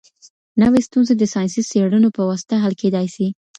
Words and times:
نوي 0.61 0.81
ستونزي 0.87 1.13
د 1.17 1.23
ساینسي 1.33 1.61
څېړنو 1.69 2.09
په 2.17 2.21
واسطه 2.29 2.55
حل 2.63 2.73
کيدای 2.81 3.07
سي. 3.15 3.27